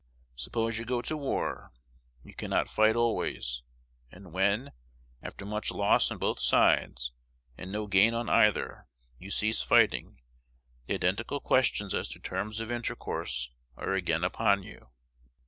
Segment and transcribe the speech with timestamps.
[0.35, 1.71] Suppose you go to war,
[2.23, 3.61] you cannot fight always;
[4.11, 4.71] and when,
[5.21, 7.11] after much loss on both sides,
[7.55, 8.87] and no gain on either,
[9.19, 10.19] you cease fighting,
[10.87, 14.89] the identical questions as to terms of intercourse are again upon you.